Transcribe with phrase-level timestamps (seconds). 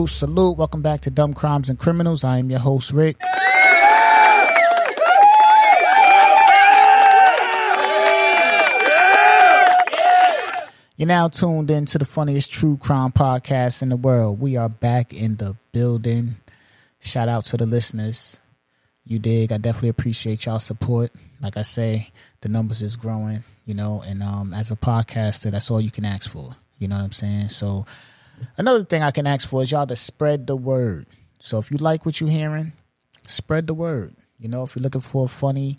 [0.00, 0.56] Salute, salute.
[0.56, 2.24] Welcome back to Dumb Crimes and Criminals.
[2.24, 3.16] I am your host, Rick.
[10.96, 14.40] You're now tuned in to the funniest true crime podcast in the world.
[14.40, 16.36] We are back in the building.
[17.00, 18.40] Shout out to the listeners.
[19.04, 19.52] You dig?
[19.52, 21.12] I definitely appreciate y'all support.
[21.42, 25.70] Like I say, the numbers is growing, you know, and um as a podcaster, that's
[25.70, 26.56] all you can ask for.
[26.78, 27.50] You know what I'm saying?
[27.50, 27.84] So
[28.56, 31.06] another thing I can ask for is y'all to spread the word.
[31.38, 32.72] So if you like what you're hearing,
[33.26, 34.14] spread the word.
[34.38, 35.78] You know, if you're looking for a funny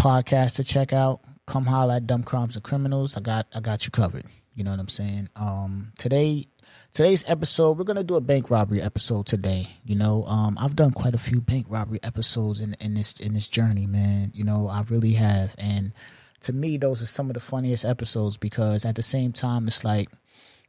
[0.00, 3.16] podcast to check out, come holler at Dumb Crimes and Criminals.
[3.16, 4.24] I got I got you covered.
[4.54, 5.28] You know what I'm saying?
[5.36, 6.46] Um today
[6.92, 9.68] today's episode, we're gonna do a bank robbery episode today.
[9.84, 13.34] You know, um I've done quite a few bank robbery episodes in, in this in
[13.34, 14.32] this journey, man.
[14.34, 15.54] You know, I really have.
[15.58, 15.92] And
[16.40, 19.84] to me those are some of the funniest episodes because at the same time it's
[19.84, 20.08] like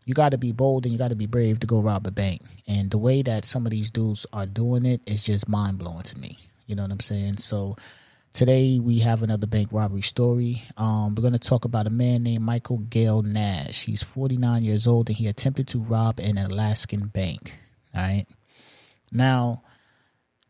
[0.06, 2.12] you got to be bold and you got to be brave to go rob a
[2.12, 2.42] bank.
[2.68, 6.04] And the way that some of these dudes are doing it is just mind blowing
[6.04, 6.38] to me.
[6.66, 7.38] You know what I'm saying?
[7.38, 7.76] So
[8.34, 10.64] today we have another bank robbery story.
[10.78, 13.86] Um, we're going to talk about a man named Michael Gale Nash.
[13.86, 17.58] He's 49 years old and he attempted to rob an Alaskan bank.
[17.96, 18.26] All right.
[19.12, 19.64] Now,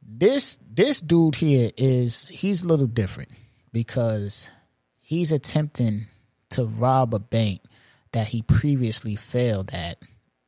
[0.02, 3.30] this this dude here is he's a little different
[3.72, 4.50] because
[5.02, 6.08] he's attempting
[6.52, 7.62] to rob a bank
[8.14, 9.98] that he previously failed at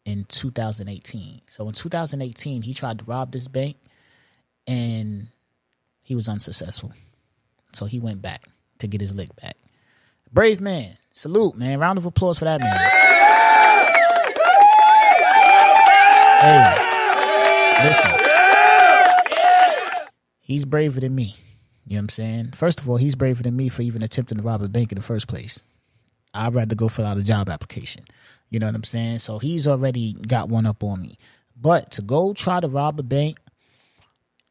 [0.06, 1.42] in 2018.
[1.48, 3.76] So in 2018, he tried to rob this bank
[4.68, 5.28] and
[6.06, 6.94] he was unsuccessful.
[7.74, 8.44] So he went back
[8.80, 9.58] to get his lick back.
[10.32, 10.98] Brave man.
[11.12, 11.80] Salute, man.
[11.80, 12.92] Round of applause for that man.
[16.42, 16.76] Hey,
[17.88, 18.12] listen.
[20.40, 21.36] He's braver than me.
[21.88, 22.52] You know what I'm saying?
[22.52, 24.98] First of all, he's braver than me for even attempting to rob a bank in
[24.98, 25.64] the first place.
[26.36, 28.04] I'd rather go fill out a job application.
[28.50, 29.20] You know what I'm saying?
[29.20, 31.18] So he's already got one up on me.
[31.60, 33.38] But to go try to rob a bank,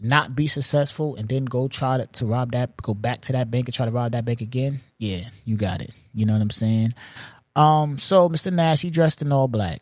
[0.01, 3.51] not be successful, and then go try to, to rob that, go back to that
[3.51, 5.91] bank and try to rob that bank again, yeah, you got it.
[6.13, 6.95] You know what I'm saying?
[7.57, 8.53] Um, so Mr.
[8.53, 9.81] Nash, he dressed in all black.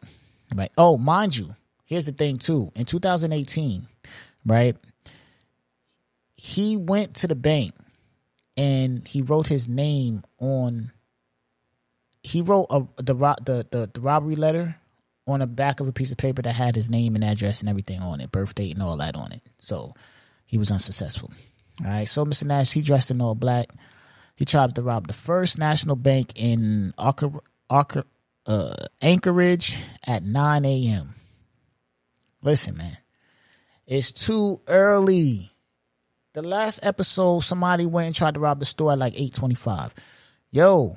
[0.55, 0.71] Right.
[0.77, 2.71] Oh, mind you, here's the thing too.
[2.75, 3.87] In 2018,
[4.45, 4.77] right,
[6.37, 7.73] he went to the bank
[8.57, 10.93] and he wrote his name on
[12.23, 14.77] he wrote a, the, the the the robbery letter
[15.27, 17.69] on the back of a piece of paper that had his name and address and
[17.69, 19.43] everything on it, birth date and all that on it.
[19.61, 19.95] So
[20.47, 21.31] he was unsuccessful.
[21.85, 22.09] All right.
[22.09, 22.45] So Mr.
[22.45, 23.69] Nash, he dressed in all black.
[24.37, 28.05] He tried to rob the first national bank in Arca,
[28.47, 31.15] uh, Anchorage at 9 a.m.
[32.43, 32.97] Listen, man,
[33.87, 35.53] it's too early.
[36.33, 39.93] The last episode, somebody went and tried to rob the store at like 8:25.
[40.51, 40.97] Yo,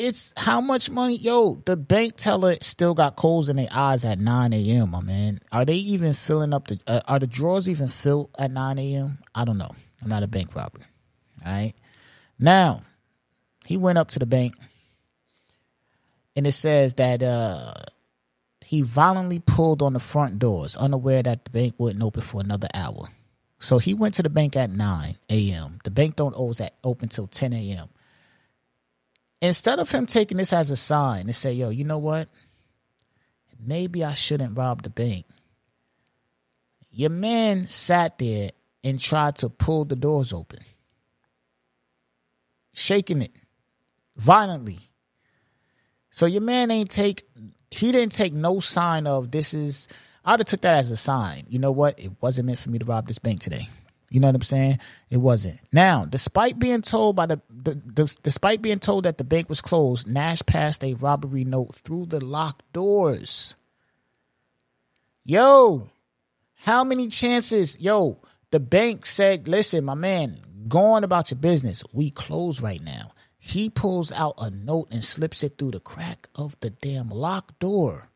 [0.00, 1.16] it's how much money?
[1.16, 5.40] Yo, the bank teller still got coals in their eyes at 9 a.m., my man.
[5.52, 9.18] Are they even filling up the, uh, are the drawers even filled at 9 a.m.?
[9.34, 9.74] I don't know.
[10.02, 10.80] I'm not a bank robber.
[11.44, 11.74] All right.
[12.38, 12.82] Now,
[13.66, 14.54] he went up to the bank
[16.34, 17.74] and it says that, uh,
[18.64, 22.68] he violently pulled on the front doors, unaware that the bank wouldn't open for another
[22.72, 23.08] hour.
[23.58, 25.78] So he went to the bank at 9 a.m.
[25.84, 27.88] The bank don't always open till 10 a.m
[29.40, 32.28] instead of him taking this as a sign and say, yo, you know what?
[33.58, 35.26] Maybe I shouldn't rob the bank.
[36.90, 38.50] Your man sat there
[38.82, 40.60] and tried to pull the doors open,
[42.72, 43.32] shaking it
[44.16, 44.78] violently.
[46.10, 47.24] So your man ain't take
[47.70, 49.86] he didn't take no sign of this is
[50.24, 51.44] I'd have took that as a sign.
[51.48, 51.98] You know what?
[51.98, 53.68] It wasn't meant for me to rob this bank today.
[54.10, 54.80] You know what I'm saying?
[55.08, 55.60] It wasn't.
[55.72, 59.60] Now, despite being told by the, the, the, despite being told that the bank was
[59.60, 63.54] closed, Nash passed a robbery note through the locked doors.
[65.22, 65.90] Yo,
[66.56, 67.80] how many chances?
[67.80, 68.18] Yo,
[68.50, 71.84] the bank said, "Listen, my man, go on about your business.
[71.92, 76.28] We close right now." He pulls out a note and slips it through the crack
[76.34, 78.10] of the damn locked door.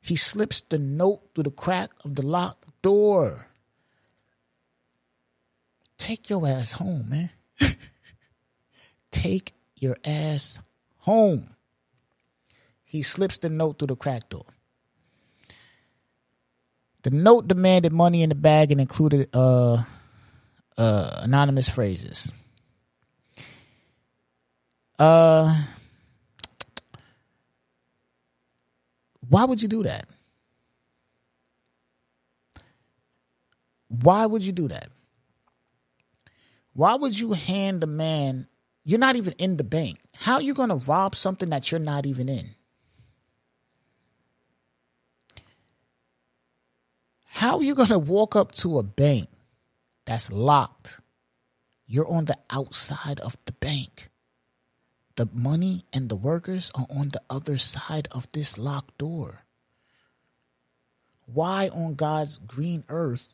[0.00, 3.46] He slips the note through the crack of the locked door.
[5.98, 7.30] Take your ass home, man.
[9.10, 10.58] Take your ass
[10.98, 11.50] home.
[12.84, 14.44] He slips the note through the crack door.
[17.02, 19.84] The note demanded money in the bag and included uh,
[20.76, 22.32] uh, anonymous phrases.
[24.98, 25.64] Uh,
[29.28, 30.08] why would you do that?
[33.88, 34.88] Why would you do that?
[36.76, 38.48] Why would you hand the man?
[38.84, 39.98] You're not even in the bank.
[40.14, 42.50] How are you going to rob something that you're not even in?
[47.24, 49.30] How are you going to walk up to a bank
[50.04, 51.00] that's locked?
[51.86, 54.10] You're on the outside of the bank.
[55.14, 59.46] The money and the workers are on the other side of this locked door.
[61.24, 63.32] Why on God's green earth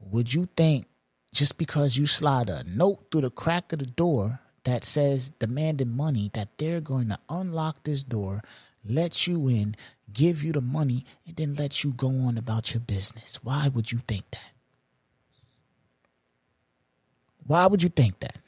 [0.00, 0.86] would you think
[1.32, 5.96] just because you slide a note through the crack of the door that says demanding
[5.96, 8.42] money that they're going to unlock this door,
[8.84, 9.74] let you in,
[10.12, 13.38] give you the money, and then let you go on about your business?
[13.42, 14.52] Why would you think that?
[17.46, 18.38] Why would you think that?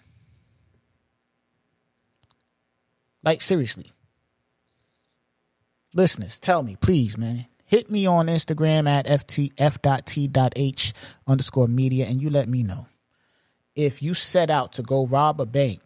[3.25, 3.93] Like, seriously.
[5.95, 7.47] Listeners, tell me, please, man.
[7.67, 10.93] Hit me on Instagram at ft,
[11.27, 12.87] underscore media and you let me know.
[13.75, 15.81] If you set out to go rob a bank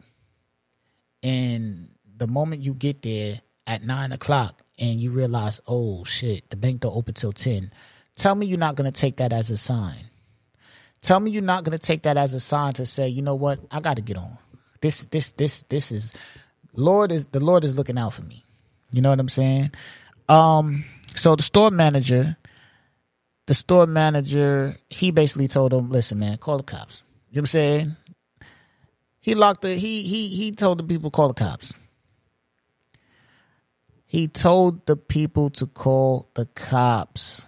[1.22, 6.56] and the moment you get there at nine o'clock and you realize, oh shit, the
[6.56, 7.70] bank don't open till 10,
[8.16, 10.10] tell me you're not going to take that as a sign.
[11.00, 13.36] Tell me you're not going to take that as a sign to say, you know
[13.36, 14.36] what, I got to get on.
[14.80, 16.12] This, this, this, this is
[16.74, 18.44] Lord is the Lord is looking out for me.
[18.92, 19.72] You know what I'm saying?
[20.28, 20.84] Um,
[21.18, 22.36] so the store manager,
[23.46, 27.42] the store manager, he basically told him, "Listen, man, call the cops." You know what
[27.42, 27.96] I'm saying?
[29.20, 31.74] He locked the he he he told the people call the cops.
[34.06, 37.46] He told the people to call the cops.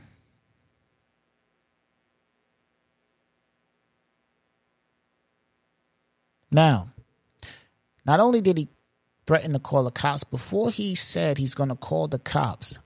[6.50, 6.93] Now,
[8.05, 8.69] not only did he
[9.26, 12.78] threaten to call the cops, before he said he's going to call the cops,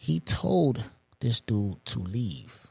[0.00, 0.84] he told
[1.18, 2.68] this dude to leave.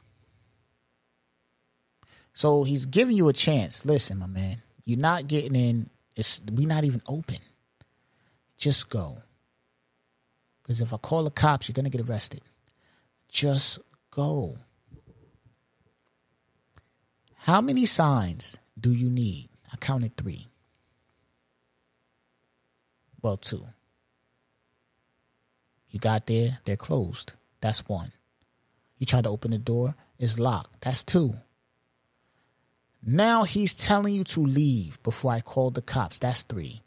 [2.33, 3.85] So he's giving you a chance.
[3.85, 5.89] Listen, my man, you're not getting in.
[6.15, 7.39] It's we not even open.
[8.57, 9.18] Just go.
[10.63, 12.41] Because if I call the cops, you're gonna get arrested.
[13.27, 13.79] Just
[14.09, 14.56] go.
[17.35, 19.50] How many signs do you need?
[19.71, 20.47] I counted three.
[23.21, 23.65] Well, two.
[25.98, 27.34] You got there, they're closed.
[27.60, 28.12] That's one.
[29.00, 30.82] You try to open the door, it's locked.
[30.82, 31.34] That's two.
[33.04, 36.20] Now he's telling you to leave before I call the cops.
[36.20, 36.84] That's three.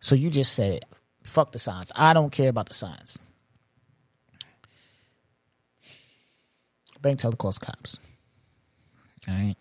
[0.00, 0.86] So you just said,
[1.24, 1.92] fuck the signs.
[1.94, 3.18] I don't care about the signs.
[7.02, 7.98] Bank teller calls cops.
[9.28, 9.56] All right.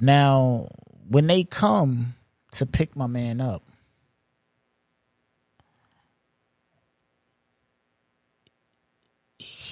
[0.00, 0.66] Now,
[1.08, 2.16] when they come,
[2.50, 3.62] to pick my man up.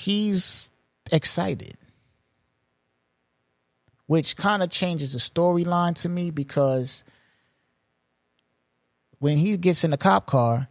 [0.06, 0.70] He's
[1.10, 1.76] excited,
[4.06, 7.02] which kind of changes the storyline to me because
[9.18, 10.68] when he gets in the cop car,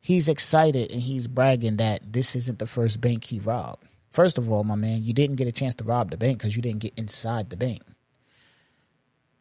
[0.00, 3.84] he's excited and he's bragging that this isn't the first bank he robbed.
[4.08, 6.56] First of all, my man, you didn't get a chance to rob the bank because
[6.56, 7.82] you didn't get inside the bank.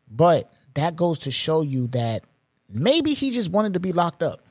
[0.10, 2.26] But that goes to show you that
[2.70, 4.42] maybe he just wanted to be locked up.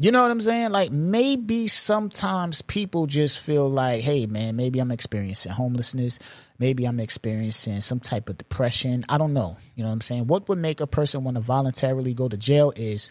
[0.00, 0.70] You know what I'm saying?
[0.70, 6.20] Like maybe sometimes people just feel like, hey man, maybe I'm experiencing homelessness,
[6.58, 9.04] maybe I'm experiencing some type of depression.
[9.08, 9.56] I don't know.
[9.74, 10.28] You know what I'm saying?
[10.28, 13.10] What would make a person want to voluntarily go to jail is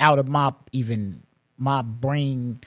[0.00, 1.22] out of my even
[1.58, 2.60] my brain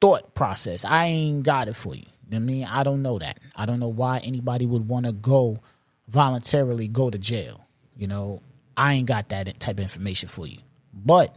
[0.00, 0.84] thought process.
[0.84, 2.06] I ain't got it for you.
[2.32, 3.38] I mean, I don't know that.
[3.54, 5.60] I don't know why anybody would want to go
[6.08, 7.66] voluntarily go to jail.
[7.96, 8.42] You know,
[8.76, 10.58] I ain't got that type of information for you.
[10.94, 11.34] But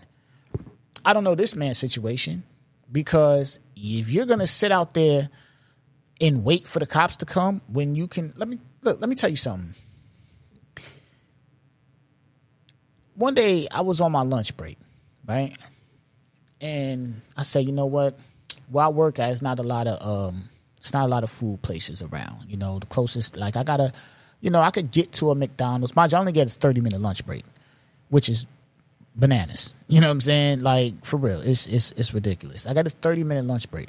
[1.06, 2.44] I don't know this man's situation
[2.92, 5.30] because if you're gonna sit out there
[6.20, 9.16] and wait for the cops to come when you can let me look, let me
[9.16, 9.76] tell you something.
[13.14, 14.78] One day I was on my lunch break,
[15.26, 15.56] right?
[16.60, 18.18] And I said, you know what?
[18.70, 21.62] Where I work at, not a lot of um it's not a lot of food
[21.62, 22.46] places around.
[22.48, 23.94] You know, the closest like I gotta
[24.42, 25.96] you know, I could get to a McDonald's.
[25.96, 27.44] Mind you, I only get a 30 minute lunch break,
[28.10, 28.48] which is
[29.16, 29.76] bananas.
[29.88, 30.60] You know what I'm saying?
[30.62, 32.68] Like for real, it's it's it's ridiculous.
[32.68, 33.88] I got a 30 minute lunch break.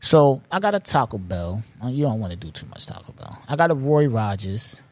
[0.00, 1.62] So I got a Taco Bell.
[1.82, 3.40] Uh, you don't want to do too much Taco Bell.
[3.48, 4.82] I got a Roy Rogers.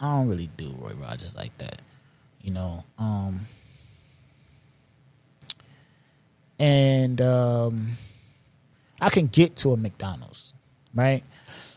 [0.00, 1.82] I don't really do Roy Rogers like that.
[2.42, 2.84] You know.
[2.98, 3.40] Um
[6.58, 7.88] and um
[9.00, 10.54] I can get to a McDonald's,
[10.94, 11.22] right?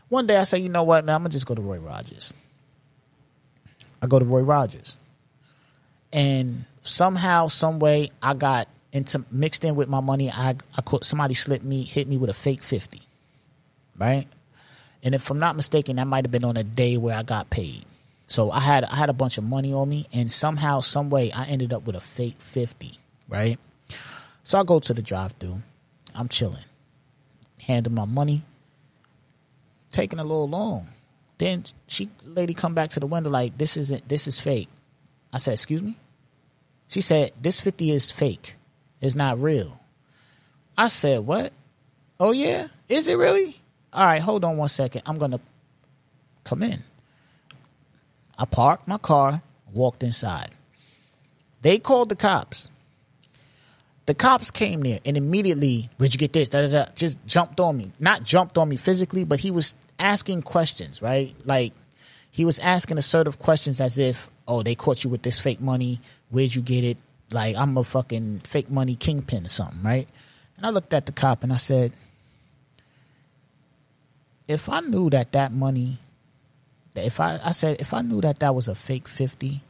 [0.10, 2.34] One day I say, you know what, man, I'm gonna just go to Roy Rogers.
[4.02, 5.00] I go to Roy Rogers.
[6.14, 10.32] And somehow, some way, I got into mixed in with my money.
[10.32, 13.02] I I caught somebody slipped me, hit me with a fake fifty,
[13.98, 14.26] right?
[15.04, 17.50] And if I'm not mistaken, that might have been on a day where I got
[17.50, 17.84] paid.
[18.28, 21.32] So I had I had a bunch of money on me, and somehow, some way,
[21.32, 22.98] I ended up with a fake fifty,
[23.30, 23.60] right?
[24.44, 25.62] So I go to the drive-through.
[26.16, 26.64] I'm chilling.
[27.68, 28.44] handing my money.
[29.92, 30.88] Taking a little long.
[31.38, 34.70] Then she lady come back to the window like this isn't this is fake.
[35.38, 35.96] I said, excuse me?
[36.88, 38.56] She said, This 50 is fake.
[39.00, 39.79] It's not real.
[40.75, 41.53] I said, What?
[42.20, 42.70] Oh yeah?
[42.89, 43.56] Is it really?
[43.94, 45.03] All right, hold on one second.
[45.06, 45.39] I'm gonna
[46.44, 46.84] come in.
[48.36, 50.50] I parked my car, walked inside.
[51.62, 52.67] They called the cops.
[54.08, 56.50] The cops came there and immediately, where'd you get this?
[56.50, 57.91] Da, da, da, just jumped on me.
[58.00, 61.36] Not jumped on me physically, but he was asking questions, right?
[61.46, 61.74] Like
[62.38, 66.00] he was asking assertive questions as if, oh, they caught you with this fake money.
[66.29, 66.98] Where'd you get it?
[67.32, 70.08] Like I'm a fucking fake money kingpin or something, right?
[70.56, 71.94] And I looked at the cop and I said,
[74.48, 75.98] if I knew that that money,
[76.94, 79.63] if I, I said, if I knew that that was a fake 50,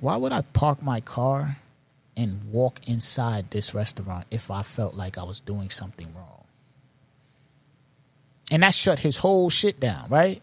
[0.00, 1.58] why would I park my car
[2.16, 6.46] and walk inside this restaurant if I felt like I was doing something wrong?
[8.50, 10.42] And that shut his whole shit down, right?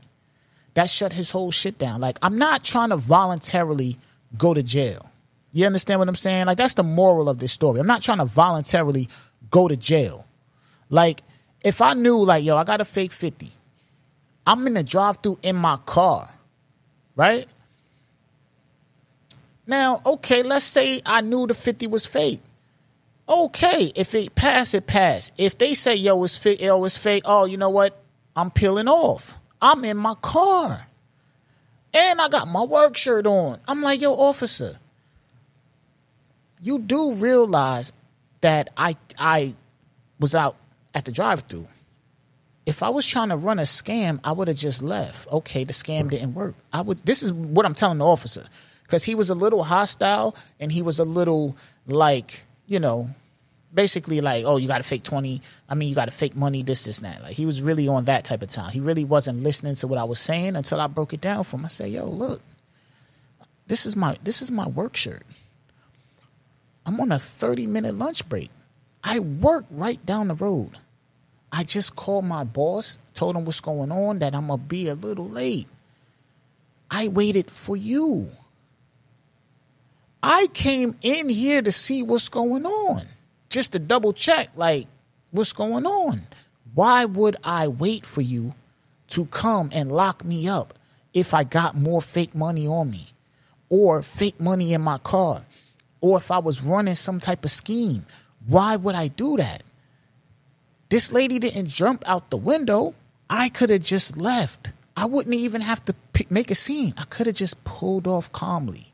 [0.76, 2.00] That shut his whole shit down.
[2.00, 3.98] Like, I'm not trying to voluntarily
[4.38, 5.10] go to jail.
[5.54, 6.46] You understand what I'm saying?
[6.46, 7.80] Like, that's the moral of this story.
[7.80, 9.10] I'm not trying to voluntarily
[9.50, 10.28] go to jail.
[10.90, 11.24] Like,
[11.64, 13.50] if I knew, like, yo, I got a fake 50,
[14.46, 16.30] I'm in the drive through in my car,
[17.16, 17.48] right?
[19.66, 22.42] Now, okay, let's say I knew the 50 was fake.
[23.28, 25.32] Okay, if it passed, it passed.
[25.38, 27.98] If they say, yo, it's fake, yo, it's fake, oh, you know what?
[28.36, 29.38] I'm peeling off.
[29.66, 30.86] I'm in my car.
[31.92, 33.60] And I got my work shirt on.
[33.68, 34.78] I'm like, yo, officer,
[36.62, 37.92] you do realize
[38.42, 39.56] that I I
[40.20, 40.56] was out
[40.94, 41.68] at the drive through.
[42.68, 45.28] If I was trying to run a scam, I would have just left.
[45.32, 46.54] Okay, the scam didn't work.
[46.72, 48.46] I would this is what I'm telling the officer.
[48.84, 51.58] Because he was a little hostile and he was a little
[51.88, 53.10] like, you know,
[53.74, 55.42] basically like, oh, you got to fake 20.
[55.70, 57.22] I mean, you got to fake money, this, this, and that.
[57.22, 58.72] Like, he was really on that type of time.
[58.72, 61.58] He really wasn't listening to what I was saying until I broke it down for
[61.58, 61.66] him.
[61.66, 62.42] I said, yo, look,
[63.68, 65.24] this is my, this is my work shirt.
[66.86, 68.50] I'm on a 30 minute lunch break.
[69.04, 70.78] I work right down the road.
[71.52, 74.88] I just called my boss, told him what's going on, that I'm going to be
[74.88, 75.68] a little late.
[76.92, 78.30] I waited for you.
[80.22, 83.04] I came in here to see what's going on
[83.50, 84.88] just to double check, like,
[85.32, 86.24] what's going on?
[86.74, 88.54] Why would I wait for you
[89.10, 90.74] to come and lock me up
[91.14, 93.08] if I got more fake money on me
[93.70, 95.46] or fake money in my car
[96.02, 98.06] or if I was running some type of scheme?
[98.46, 99.64] Why would I do that?
[100.90, 102.94] This lady didn't jump out the window.
[103.30, 104.72] I could have just left.
[104.98, 105.96] I wouldn't even have to
[106.30, 106.94] make a scene.
[106.98, 108.94] I could have just pulled off calmly.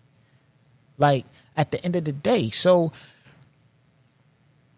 [0.98, 1.25] Like
[1.58, 2.50] at the end of the day.
[2.50, 2.91] So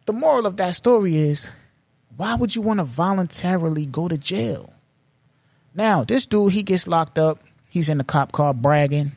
[0.06, 1.50] the moral of that story is
[2.16, 4.74] why would you want to voluntarily go to jail?
[5.74, 7.40] Now, this dude, he gets locked up.
[7.70, 9.14] He's in the cop car bragging.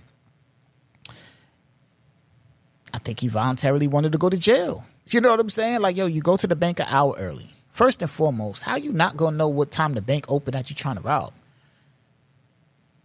[2.94, 4.86] I think he voluntarily wanted to go to jail.
[5.08, 5.80] You know what I'm saying?
[5.80, 7.50] Like, yo, you go to the bank an hour early.
[7.70, 10.76] First and foremost, how you not gonna know what time the bank open that you
[10.76, 11.34] trying to rob?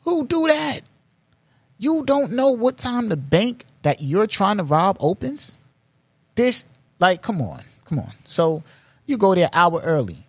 [0.03, 0.81] Who do that?
[1.77, 5.57] You don't know what time the bank that you're trying to rob opens?
[6.35, 6.67] This,
[6.99, 7.61] like, come on.
[7.91, 8.13] Come on.
[8.23, 8.63] So
[9.05, 10.25] you go there hour early.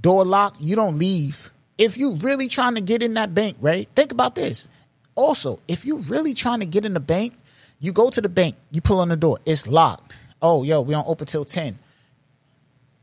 [0.00, 1.50] Door lock, you don't leave.
[1.76, 3.88] If you really trying to get in that bank, right?
[3.96, 4.68] Think about this.
[5.16, 7.34] Also, if you really trying to get in the bank,
[7.80, 10.12] you go to the bank, you pull on the door, it's locked.
[10.40, 11.76] Oh, yo, we don't open till 10.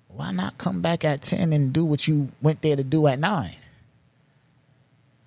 [0.07, 3.19] Why not come back at 10 and do what you went there to do at
[3.19, 3.53] 9?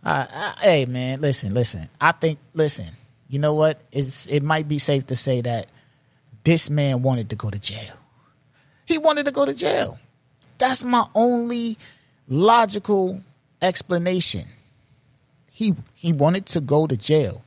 [0.02, 1.90] Uh, hey, man, listen, listen.
[2.00, 2.86] I think, listen,
[3.28, 3.78] you know what?
[3.92, 5.66] It's, it might be safe to say that
[6.44, 7.97] this man wanted to go to jail.
[8.88, 9.98] He wanted to go to jail.
[10.56, 11.76] That's my only
[12.26, 13.20] logical
[13.60, 14.46] explanation.
[15.50, 17.44] He he wanted to go to jail.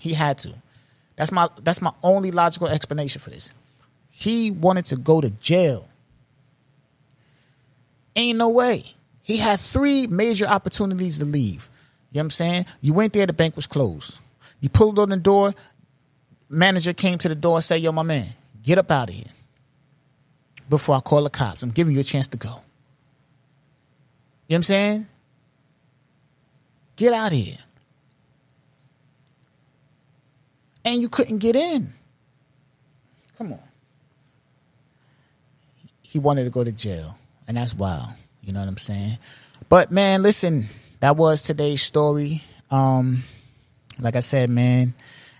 [0.00, 0.52] He had to.
[1.14, 3.52] That's my that's my only logical explanation for this.
[4.10, 5.88] He wanted to go to jail.
[8.16, 8.84] Ain't no way.
[9.22, 11.70] He had three major opportunities to leave.
[12.10, 12.66] You know what I'm saying?
[12.80, 14.18] You went there, the bank was closed.
[14.60, 15.54] You pulled on the door,
[16.48, 18.26] manager came to the door and said, Yo, my man,
[18.60, 19.26] get up out of here
[20.68, 21.62] before I call the cops.
[21.62, 22.48] I'm giving you a chance to go.
[22.48, 22.60] You know
[24.46, 25.06] what I'm saying?
[26.96, 27.58] Get out of here.
[30.84, 31.92] And you couldn't get in.
[33.36, 33.60] Come on.
[36.02, 37.18] He wanted to go to jail.
[37.46, 38.10] And that's wild.
[38.42, 39.18] You know what I'm saying?
[39.68, 40.68] But man, listen,
[41.00, 42.42] that was today's story.
[42.70, 43.22] Um,
[44.00, 44.94] like I said, man,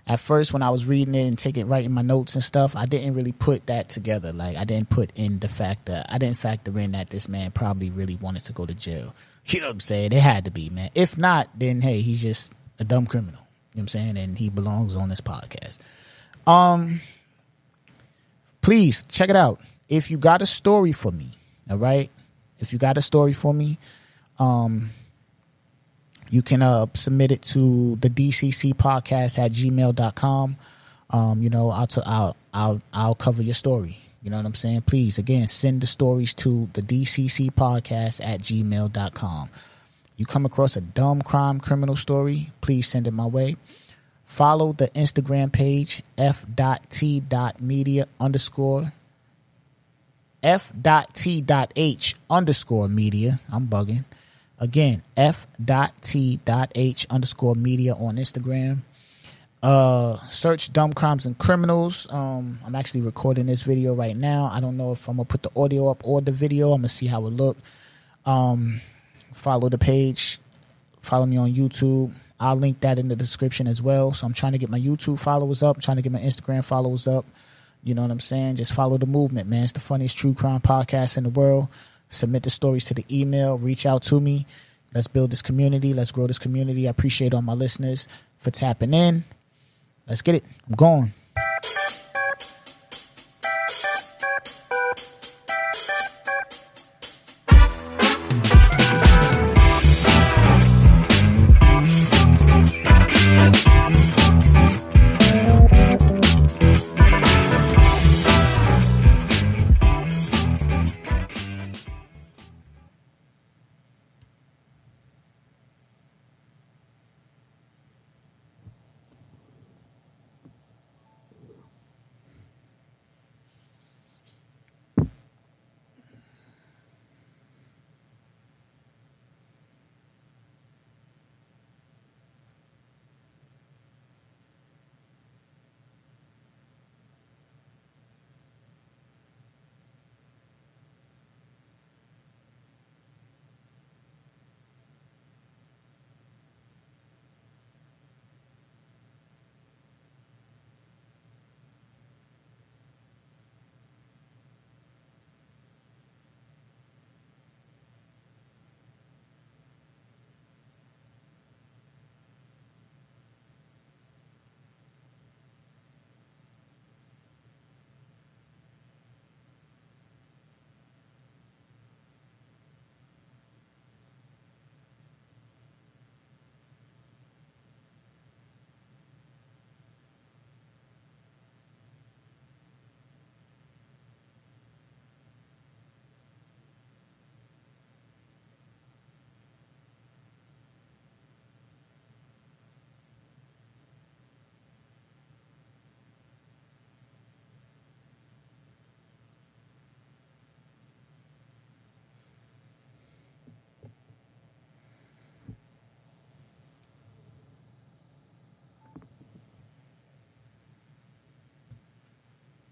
[0.09, 2.87] at first when I was reading it and taking writing my notes and stuff, I
[2.87, 4.33] didn't really put that together.
[4.33, 7.51] Like I didn't put in the fact that I didn't factor in that this man
[7.51, 9.13] probably really wanted to go to jail.
[9.45, 10.11] You know what I'm saying?
[10.11, 10.89] It had to be, man.
[10.95, 13.39] If not, then hey, he's just a dumb criminal.
[13.39, 14.17] You know what I'm saying?
[14.17, 15.77] And he belongs on this podcast.
[16.47, 17.01] Um
[18.61, 19.61] please check it out.
[19.89, 21.33] If you got a story for me,
[21.69, 22.09] all right?
[22.59, 23.77] If you got a story for me,
[24.39, 24.89] um
[26.29, 30.57] you can uh, submit it to the DCC podcast at gmail.com.
[31.11, 33.97] Um, you know, I'll, t- I'll, I'll, I'll cover your story.
[34.21, 34.81] You know what I'm saying?
[34.81, 39.49] Please, again, send the stories to the DCC podcast at gmail.com.
[40.17, 43.55] You come across a dumb crime criminal story, please send it my way.
[44.25, 46.47] Follow the Instagram page f.t.media
[48.19, 48.93] underscore
[50.43, 53.39] f.t.h underscore media.
[53.51, 54.05] I'm bugging.
[54.59, 58.79] Again, f.t.h underscore media on Instagram.
[59.63, 62.07] Uh, search Dumb Crimes and Criminals.
[62.09, 64.49] Um, I'm actually recording this video right now.
[64.51, 66.71] I don't know if I'm gonna put the audio up or the video.
[66.73, 67.57] I'm gonna see how it look.
[68.25, 68.81] Um,
[69.33, 70.39] follow the page.
[71.01, 72.11] Follow me on YouTube.
[72.37, 74.11] I'll link that in the description as well.
[74.11, 75.77] So I'm trying to get my YouTube followers up.
[75.77, 77.25] I'm trying to get my Instagram followers up.
[77.83, 78.55] You know what I'm saying?
[78.55, 79.63] Just follow the movement, man.
[79.63, 81.69] It's the funniest true crime podcast in the world
[82.09, 84.45] submit the stories to the email, reach out to me.
[84.93, 85.93] Let's build this community.
[85.93, 86.87] Let's grow this community.
[86.87, 88.07] I appreciate all my listeners
[88.37, 89.23] for tapping in.
[90.07, 90.43] Let's get it.
[90.67, 91.13] I'm going.